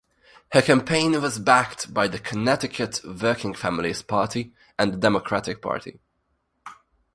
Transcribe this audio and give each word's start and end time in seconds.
Her 0.53 0.63
campaign 0.63 1.11
was 1.21 1.37
backed 1.37 1.93
by 1.93 2.07
the 2.07 2.17
Connecticut 2.17 3.01
Working 3.05 3.53
Families 3.53 4.01
Party 4.01 4.51
and 4.79 4.91
the 4.93 4.97
Democratic 4.97 5.61
Party. 5.61 5.99